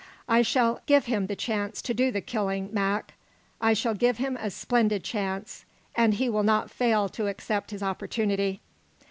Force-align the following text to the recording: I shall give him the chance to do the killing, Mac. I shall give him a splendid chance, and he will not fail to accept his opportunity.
I 0.27 0.41
shall 0.41 0.81
give 0.87 1.05
him 1.05 1.27
the 1.27 1.35
chance 1.35 1.79
to 1.83 1.93
do 1.93 2.09
the 2.09 2.21
killing, 2.21 2.69
Mac. 2.73 3.13
I 3.61 3.73
shall 3.73 3.93
give 3.93 4.17
him 4.17 4.35
a 4.37 4.49
splendid 4.49 5.03
chance, 5.03 5.63
and 5.93 6.15
he 6.15 6.27
will 6.27 6.41
not 6.41 6.71
fail 6.71 7.07
to 7.09 7.27
accept 7.27 7.69
his 7.69 7.83
opportunity. 7.83 8.61